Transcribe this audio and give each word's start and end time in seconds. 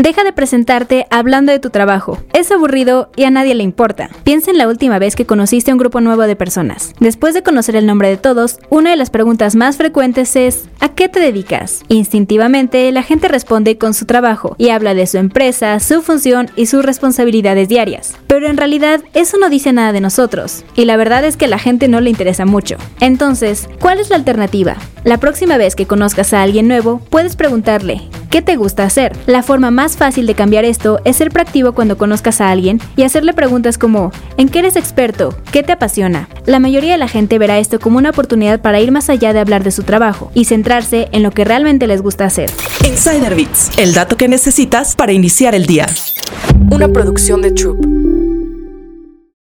Deja 0.00 0.24
de 0.24 0.32
presentarte 0.32 1.06
hablando 1.10 1.52
de 1.52 1.58
tu 1.58 1.68
trabajo. 1.68 2.16
Es 2.32 2.50
aburrido 2.50 3.10
y 3.16 3.24
a 3.24 3.30
nadie 3.30 3.54
le 3.54 3.62
importa. 3.62 4.08
Piensa 4.24 4.50
en 4.50 4.56
la 4.56 4.66
última 4.66 4.98
vez 4.98 5.14
que 5.14 5.26
conociste 5.26 5.70
a 5.70 5.74
un 5.74 5.78
grupo 5.78 6.00
nuevo 6.00 6.22
de 6.22 6.36
personas. 6.36 6.94
Después 7.00 7.34
de 7.34 7.42
conocer 7.42 7.76
el 7.76 7.84
nombre 7.84 8.08
de 8.08 8.16
todos, 8.16 8.56
una 8.70 8.92
de 8.92 8.96
las 8.96 9.10
preguntas 9.10 9.56
más 9.56 9.76
frecuentes 9.76 10.36
es 10.36 10.70
¿a 10.80 10.88
qué 10.88 11.10
te 11.10 11.20
dedicas? 11.20 11.82
Instintivamente, 11.88 12.90
la 12.92 13.02
gente 13.02 13.28
responde 13.28 13.76
con 13.76 13.92
su 13.92 14.06
trabajo 14.06 14.54
y 14.56 14.70
habla 14.70 14.94
de 14.94 15.06
su 15.06 15.18
empresa, 15.18 15.78
su 15.80 16.00
función 16.00 16.48
y 16.56 16.64
sus 16.64 16.82
responsabilidades 16.82 17.68
diarias. 17.68 18.16
Pero 18.26 18.48
en 18.48 18.56
realidad 18.56 19.02
eso 19.12 19.36
no 19.36 19.50
dice 19.50 19.74
nada 19.74 19.92
de 19.92 20.00
nosotros, 20.00 20.64
y 20.76 20.86
la 20.86 20.96
verdad 20.96 21.26
es 21.26 21.36
que 21.36 21.44
a 21.44 21.48
la 21.48 21.58
gente 21.58 21.88
no 21.88 22.00
le 22.00 22.08
interesa 22.08 22.46
mucho. 22.46 22.78
Entonces, 23.00 23.68
¿cuál 23.78 24.00
es 24.00 24.08
la 24.08 24.16
alternativa? 24.16 24.76
La 25.04 25.18
próxima 25.18 25.58
vez 25.58 25.76
que 25.76 25.86
conozcas 25.86 26.32
a 26.32 26.40
alguien 26.40 26.68
nuevo, 26.68 27.02
puedes 27.10 27.36
preguntarle, 27.36 28.08
¿qué 28.30 28.40
te 28.40 28.56
gusta 28.56 28.84
hacer? 28.84 29.12
La 29.26 29.42
forma 29.42 29.70
más 29.70 29.96
fácil 29.96 30.26
de 30.26 30.34
cambiar 30.34 30.64
esto 30.64 31.00
es 31.04 31.16
ser 31.16 31.30
proactivo 31.30 31.72
cuando 31.72 31.98
conozcas 31.98 32.40
a 32.40 32.50
alguien 32.50 32.80
y 32.96 33.02
hacerle 33.02 33.34
preguntas 33.34 33.76
como, 33.76 34.12
¿en 34.38 34.48
qué 34.48 34.60
eres 34.60 34.76
experto? 34.76 35.36
¿Qué 35.52 35.62
te 35.62 35.72
apasiona? 35.72 36.28
La 36.46 36.60
mayoría 36.60 36.92
de 36.92 36.98
la 36.98 37.08
gente 37.08 37.38
verá 37.38 37.58
esto 37.58 37.80
como 37.80 37.98
una 37.98 38.10
oportunidad 38.10 38.62
para 38.62 38.80
ir 38.80 38.92
más 38.92 39.10
allá 39.10 39.32
de 39.32 39.40
hablar 39.40 39.64
de 39.64 39.72
su 39.72 39.82
trabajo 39.82 40.30
y 40.32 40.46
centrarse 40.46 41.08
en 41.12 41.22
lo 41.22 41.32
que 41.32 41.44
realmente 41.44 41.86
les 41.86 42.00
gusta 42.00 42.24
hacer. 42.24 42.50
Insider 42.86 43.34
Bits, 43.34 43.72
el 43.76 43.92
dato 43.92 44.16
que 44.16 44.28
necesitas 44.28 44.94
para 44.94 45.12
iniciar 45.12 45.54
el 45.54 45.66
día. 45.66 45.86
Una 46.70 46.88
producción 46.88 47.42
de 47.42 47.50
Troop. 47.50 48.09